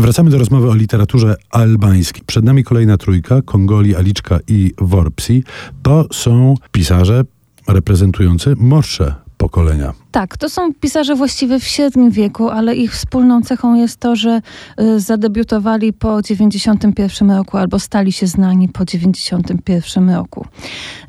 Wracamy 0.00 0.30
do 0.30 0.38
rozmowy 0.38 0.70
o 0.70 0.74
literaturze 0.74 1.36
albańskiej. 1.50 2.22
Przed 2.26 2.44
nami 2.44 2.64
kolejna 2.64 2.96
trójka, 2.96 3.42
Kongoli, 3.42 3.96
Aliczka 3.96 4.38
i 4.48 4.72
Worpsi. 4.78 5.44
To 5.82 6.06
są 6.12 6.54
pisarze 6.72 7.24
reprezentujący 7.68 8.54
młodsze 8.58 9.14
pokolenia. 9.36 9.92
Tak, 10.10 10.36
to 10.36 10.48
są 10.48 10.74
pisarze 10.74 11.14
właściwie 11.14 11.60
w 11.60 11.64
średnim 11.64 12.10
wieku, 12.10 12.48
ale 12.48 12.74
ich 12.74 12.92
wspólną 12.92 13.42
cechą 13.42 13.74
jest 13.74 13.96
to, 13.96 14.16
że 14.16 14.42
y, 14.80 15.00
zadebiutowali 15.00 15.92
po 15.92 16.22
91 16.22 17.30
roku 17.30 17.56
albo 17.56 17.78
stali 17.78 18.12
się 18.12 18.26
znani 18.26 18.68
po 18.68 18.84
91 18.84 20.10
roku. 20.10 20.46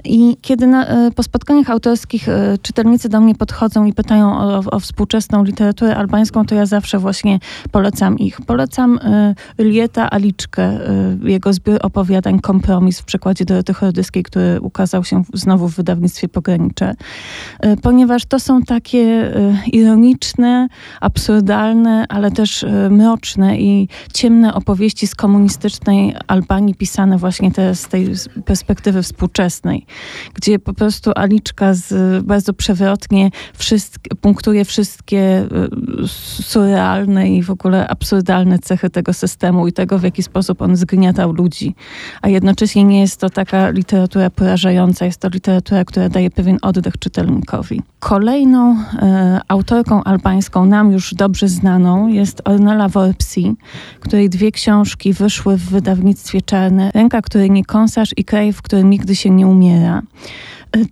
I 0.03 0.37
kiedy 0.41 0.67
na, 0.67 1.07
y, 1.07 1.11
po 1.11 1.23
spotkaniach 1.23 1.69
autorskich 1.69 2.27
y, 2.27 2.57
czytelnicy 2.61 3.09
do 3.09 3.21
mnie 3.21 3.35
podchodzą 3.35 3.85
i 3.85 3.93
pytają 3.93 4.37
o, 4.37 4.59
o, 4.71 4.79
współczesną 4.79 5.43
literaturę 5.43 5.95
albańską, 5.95 6.45
to 6.45 6.55
ja 6.55 6.65
zawsze 6.65 6.99
właśnie 6.99 7.39
polecam 7.71 8.19
ich. 8.19 8.41
Polecam 8.41 8.99
Lieta 9.59 10.09
Aliczkę, 10.09 10.79
jego 11.23 11.53
zbiór 11.53 11.79
opowiadań 11.81 12.39
Kompromis 12.39 12.99
w 12.99 13.05
przekładzie 13.05 13.45
Doroty 13.45 13.73
Hordyskiej, 13.73 14.23
który 14.23 14.61
ukazał 14.61 15.03
się 15.03 15.23
znowu 15.33 15.69
w 15.69 15.75
wydawnictwie 15.75 16.27
Pogranicze, 16.27 16.95
ponieważ 17.81 18.25
to 18.25 18.39
są 18.39 18.61
takie 18.61 18.90
takie 18.91 19.35
y, 19.37 19.69
ironiczne, 19.71 20.67
absurdalne, 21.01 22.05
ale 22.09 22.31
też 22.31 22.63
y, 22.63 22.67
mroczne 22.89 23.57
i 23.59 23.87
ciemne 24.13 24.53
opowieści 24.53 25.07
z 25.07 25.15
komunistycznej 25.15 26.15
Albanii 26.27 26.75
pisane 26.75 27.17
właśnie 27.17 27.51
te, 27.51 27.75
z 27.75 27.87
tej 27.87 28.07
perspektywy 28.45 29.03
współczesnej, 29.03 29.85
gdzie 30.33 30.59
po 30.59 30.73
prostu 30.73 31.11
Aliczka 31.15 31.73
z, 31.73 32.25
bardzo 32.25 32.53
przewrotnie 32.53 33.29
wszystk, 33.53 34.01
punktuje 34.21 34.65
wszystkie 34.65 35.47
y, 36.03 36.07
surrealne 36.43 37.29
i 37.29 37.43
w 37.43 37.49
ogóle 37.49 37.87
absurdalne 37.87 38.59
cechy 38.59 38.89
tego 38.89 39.13
systemu 39.13 39.67
i 39.67 39.73
tego, 39.73 39.99
w 39.99 40.03
jaki 40.03 40.23
sposób 40.23 40.61
on 40.61 40.75
zgniatał 40.75 41.33
ludzi. 41.33 41.75
A 42.21 42.29
jednocześnie 42.29 42.83
nie 42.83 42.99
jest 43.01 43.19
to 43.19 43.29
taka 43.29 43.69
literatura 43.69 44.29
porażająca, 44.29 45.05
jest 45.05 45.21
to 45.21 45.29
literatura, 45.29 45.85
która 45.85 46.09
daje 46.09 46.29
pewien 46.29 46.57
oddech 46.61 46.93
czytelnikowi. 46.99 47.81
Kolejną 48.01 48.77
e, 48.93 49.39
autorką 49.47 50.03
albańską, 50.03 50.65
nam 50.65 50.91
już 50.91 51.13
dobrze 51.13 51.47
znaną, 51.47 52.07
jest 52.07 52.41
Ornella 52.45 52.89
Worpsi, 52.89 53.55
której 53.99 54.29
dwie 54.29 54.51
książki 54.51 55.13
wyszły 55.13 55.57
w 55.57 55.69
wydawnictwie 55.69 56.41
Czarne. 56.41 56.91
Ręka, 56.93 57.21
której 57.21 57.51
nie 57.51 57.65
kąsasz 57.65 58.09
i 58.17 58.25
kraj, 58.25 58.53
w 58.53 58.61
którym 58.61 58.89
nigdy 58.89 59.15
się 59.15 59.29
nie 59.29 59.47
umiera. 59.47 60.01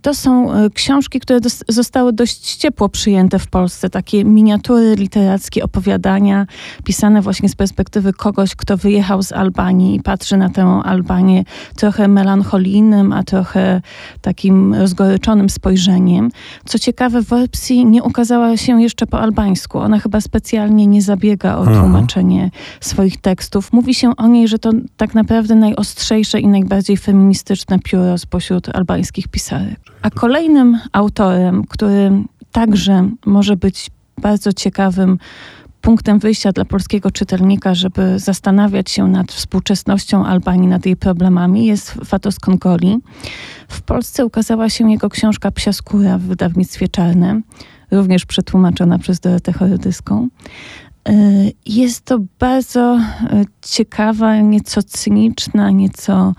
To 0.02 0.14
są 0.14 0.52
e, 0.52 0.70
książki, 0.70 1.20
które 1.20 1.40
zostały 1.68 2.12
dość 2.12 2.56
ciepło 2.56 2.88
przyjęte 2.88 3.38
w 3.38 3.46
Polsce. 3.46 3.90
Takie 3.90 4.24
miniatury 4.24 4.94
literackie, 4.94 5.64
opowiadania 5.64 6.46
pisane 6.84 7.22
właśnie 7.22 7.48
z 7.48 7.54
perspektywy 7.54 8.12
kogoś, 8.12 8.54
kto 8.54 8.76
wyjechał 8.76 9.22
z 9.22 9.32
Albanii 9.32 9.96
i 9.96 10.02
patrzy 10.02 10.36
na 10.36 10.50
tę 10.50 10.80
Albanię 10.84 11.44
trochę 11.76 12.08
melancholijnym, 12.08 13.12
a 13.12 13.22
trochę 13.22 13.82
takim 14.20 14.74
rozgoryczonym 14.74 15.50
spojrzeniem. 15.50 16.30
Co 16.64 16.78
ciekawe, 16.78 17.22
Worpsi 17.22 17.86
nie 17.86 18.02
ukazała 18.02 18.56
się 18.56 18.82
jeszcze 18.82 19.06
po 19.06 19.20
albańsku. 19.20 19.78
Ona 19.78 19.98
chyba 19.98 20.20
specjalnie 20.20 20.86
nie 20.86 21.02
zabiega 21.02 21.56
o 21.56 21.64
tłumaczenie 21.64 22.50
swoich 22.80 23.20
tekstów. 23.20 23.72
Mówi 23.72 23.94
się 23.94 24.16
o 24.16 24.28
niej, 24.28 24.48
że 24.48 24.58
to 24.58 24.70
tak 24.96 25.14
naprawdę 25.14 25.54
najostrzejsze 25.54 26.40
i 26.40 26.46
najbardziej 26.46 26.96
feministyczne 26.96 27.78
pióro 27.78 28.18
spośród 28.18 28.68
albańskich 28.76 29.28
pisarzy. 29.28 29.69
A 30.02 30.10
kolejnym 30.10 30.78
autorem, 30.92 31.64
który 31.64 32.12
także 32.52 33.10
może 33.26 33.56
być 33.56 33.90
bardzo 34.22 34.52
ciekawym 34.52 35.18
punktem 35.80 36.18
wyjścia 36.18 36.52
dla 36.52 36.64
polskiego 36.64 37.10
czytelnika, 37.10 37.74
żeby 37.74 38.18
zastanawiać 38.18 38.90
się 38.90 39.08
nad 39.08 39.32
współczesnością 39.32 40.26
Albanii, 40.26 40.68
nad 40.68 40.86
jej 40.86 40.96
problemami, 40.96 41.66
jest 41.66 41.90
Fatos 41.90 42.38
Kongoli. 42.38 42.98
W 43.68 43.82
Polsce 43.82 44.26
ukazała 44.26 44.70
się 44.70 44.90
jego 44.90 45.08
książka 45.08 45.50
Psia 45.50 45.72
skóra 45.72 46.18
w 46.18 46.22
wydawnictwie 46.22 46.88
Czarnym, 46.88 47.42
również 47.90 48.26
przetłumaczona 48.26 48.98
przez 48.98 49.20
Dorotę 49.20 49.52
Chorodyską. 49.52 50.28
E, 51.08 51.12
jest 51.66 52.04
to 52.04 52.18
bardzo 52.38 52.80
e, 52.80 53.44
ciekawa, 53.62 54.36
nieco 54.36 54.82
cyniczna, 54.82 55.70
nieco 55.70 56.32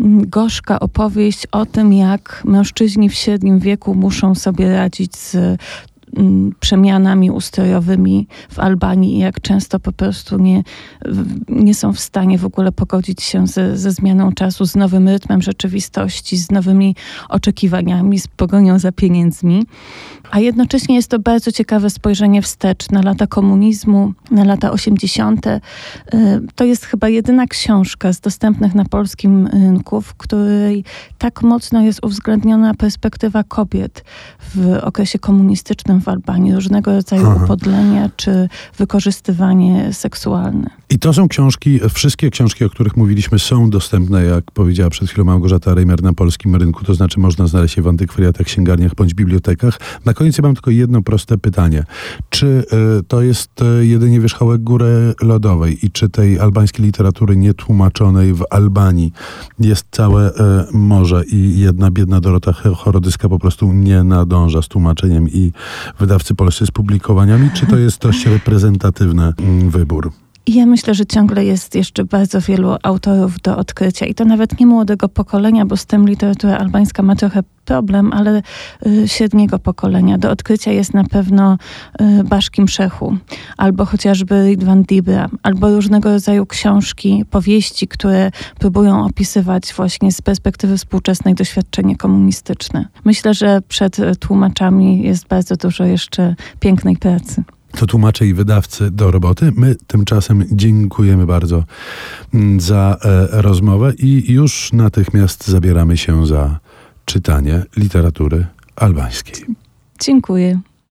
mm, 0.00 0.30
gorzka 0.30 0.80
opowieść 0.80 1.46
o 1.52 1.66
tym, 1.66 1.92
jak 1.92 2.42
mężczyźni 2.44 3.08
w 3.08 3.14
średnim 3.14 3.58
wieku 3.58 3.94
muszą 3.94 4.34
sobie 4.34 4.72
radzić 4.72 5.16
z 5.16 5.58
przemianami 6.60 7.30
ustrojowymi 7.30 8.26
w 8.50 8.58
Albanii 8.58 9.16
i 9.16 9.18
jak 9.18 9.40
często 9.40 9.80
po 9.80 9.92
prostu 9.92 10.38
nie, 10.38 10.62
nie 11.48 11.74
są 11.74 11.92
w 11.92 12.00
stanie 12.00 12.38
w 12.38 12.44
ogóle 12.44 12.72
pogodzić 12.72 13.22
się 13.22 13.46
ze, 13.46 13.78
ze 13.78 13.90
zmianą 13.90 14.32
czasu, 14.32 14.66
z 14.66 14.76
nowym 14.76 15.08
rytmem 15.08 15.42
rzeczywistości, 15.42 16.36
z 16.36 16.50
nowymi 16.50 16.96
oczekiwaniami, 17.28 18.18
z 18.18 18.28
pogonią 18.28 18.78
za 18.78 18.92
pieniędzmi. 18.92 19.66
A 20.30 20.40
jednocześnie 20.40 20.94
jest 20.94 21.10
to 21.10 21.18
bardzo 21.18 21.52
ciekawe 21.52 21.90
spojrzenie 21.90 22.42
wstecz 22.42 22.90
na 22.90 23.02
lata 23.02 23.26
komunizmu, 23.26 24.12
na 24.30 24.44
lata 24.44 24.70
80. 24.70 25.46
Y, 25.46 25.60
to 26.54 26.64
jest 26.64 26.84
chyba 26.84 27.08
jedyna 27.08 27.46
książka 27.46 28.12
z 28.12 28.20
dostępnych 28.20 28.74
na 28.74 28.84
polskim 28.84 29.46
rynku, 29.46 30.00
w 30.00 30.14
której 30.14 30.84
tak 31.18 31.42
mocno 31.42 31.82
jest 31.82 32.04
uwzględniona 32.04 32.74
perspektywa 32.74 33.44
kobiet 33.44 34.04
w 34.54 34.78
okresie 34.82 35.18
komunistycznym 35.18 36.00
w 36.00 36.05
Albanii, 36.08 36.54
różnego 36.54 36.92
rodzaju 36.92 37.26
Aha. 37.26 37.44
upodlenia 37.44 38.10
czy 38.16 38.48
wykorzystywanie 38.78 39.92
seksualne. 39.92 40.70
I 40.90 40.98
to 40.98 41.12
są 41.12 41.28
książki, 41.28 41.80
wszystkie 41.94 42.30
książki, 42.30 42.64
o 42.64 42.70
których 42.70 42.96
mówiliśmy, 42.96 43.38
są 43.38 43.70
dostępne, 43.70 44.24
jak 44.24 44.50
powiedziała 44.50 44.90
przed 44.90 45.08
chwilą 45.08 45.24
Małgorzata 45.24 45.74
Reimer, 45.74 46.02
na 46.02 46.12
polskim 46.12 46.56
rynku, 46.56 46.84
to 46.84 46.94
znaczy 46.94 47.20
można 47.20 47.46
znaleźć 47.46 47.76
je 47.76 47.82
w 47.82 47.88
antykwariatach, 47.88 48.46
księgarniach 48.46 48.94
bądź 48.94 49.14
bibliotekach. 49.14 49.80
Na 50.04 50.14
koniec 50.14 50.38
ja 50.38 50.42
mam 50.42 50.54
tylko 50.54 50.70
jedno 50.70 51.02
proste 51.02 51.38
pytanie. 51.38 51.84
Czy 52.30 52.46
y, 52.46 53.02
to 53.08 53.22
jest 53.22 53.62
y, 53.62 53.86
jedynie 53.86 54.20
wierzchołek 54.20 54.62
góry 54.62 55.14
lodowej 55.22 55.86
i 55.86 55.90
czy 55.90 56.08
tej 56.08 56.38
albańskiej 56.38 56.86
literatury 56.86 57.36
nietłumaczonej 57.36 58.34
w 58.34 58.42
Albanii 58.50 59.12
jest 59.58 59.86
całe 59.90 60.30
y, 60.30 60.32
morze 60.72 61.24
i 61.32 61.58
jedna 61.58 61.90
biedna 61.90 62.20
Dorota 62.20 62.52
Chorodyska 62.52 63.28
po 63.28 63.38
prostu 63.38 63.72
nie 63.72 64.04
nadąża 64.04 64.62
z 64.62 64.68
tłumaczeniem 64.68 65.28
i 65.28 65.52
wydawcy 65.98 66.34
polscy 66.34 66.66
z 66.66 66.70
publikowaniami, 66.70 67.50
czy 67.54 67.66
to 67.66 67.78
jest 67.78 68.02
dość 68.02 68.26
reprezentatywny 68.26 69.32
mm, 69.38 69.70
ja 70.54 70.66
myślę, 70.66 70.94
że 70.94 71.06
ciągle 71.06 71.44
jest 71.44 71.74
jeszcze 71.74 72.04
bardzo 72.04 72.40
wielu 72.40 72.76
autorów 72.82 73.40
do 73.40 73.56
odkrycia 73.56 74.06
i 74.06 74.14
to 74.14 74.24
nawet 74.24 74.60
nie 74.60 74.66
młodego 74.66 75.08
pokolenia, 75.08 75.66
bo 75.66 75.76
z 75.76 75.86
tym 75.86 76.08
literatura 76.08 76.58
albańska 76.58 77.02
ma 77.02 77.16
trochę 77.16 77.42
problem, 77.64 78.12
ale 78.12 78.42
y, 78.86 79.08
średniego 79.08 79.58
pokolenia. 79.58 80.18
Do 80.18 80.30
odkrycia 80.30 80.72
jest 80.72 80.94
na 80.94 81.04
pewno 81.04 81.58
y, 82.00 82.24
Baszkim 82.24 82.68
Szechu, 82.68 83.16
albo 83.56 83.84
chociażby 83.84 84.46
Ridwan 84.48 84.82
Dibra, 84.82 85.28
albo 85.42 85.70
różnego 85.70 86.10
rodzaju 86.10 86.46
książki, 86.46 87.24
powieści, 87.30 87.88
które 87.88 88.30
próbują 88.58 89.04
opisywać 89.04 89.74
właśnie 89.76 90.12
z 90.12 90.22
perspektywy 90.22 90.78
współczesnej 90.78 91.34
doświadczenie 91.34 91.96
komunistyczne. 91.96 92.88
Myślę, 93.04 93.34
że 93.34 93.60
przed 93.68 93.96
tłumaczami 94.20 95.02
jest 95.02 95.28
bardzo 95.28 95.56
dużo 95.56 95.84
jeszcze 95.84 96.34
pięknej 96.60 96.96
pracy 96.96 97.44
to 97.76 97.86
tłumacze 97.86 98.26
i 98.26 98.34
wydawcy 98.34 98.90
do 98.90 99.10
roboty. 99.10 99.52
My 99.56 99.76
tymczasem 99.86 100.44
dziękujemy 100.52 101.26
bardzo 101.26 101.64
mm, 102.34 102.60
za 102.60 102.96
e, 103.04 103.42
rozmowę 103.42 103.92
i 103.98 104.32
już 104.32 104.72
natychmiast 104.72 105.48
zabieramy 105.48 105.96
się 105.96 106.26
za 106.26 106.58
czytanie 107.04 107.62
literatury 107.76 108.46
albańskiej. 108.76 109.46
Dziękuję. 110.00 110.60